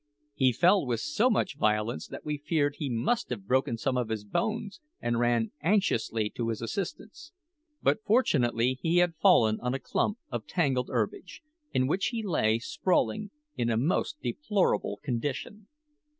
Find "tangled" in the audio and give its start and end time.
10.47-10.89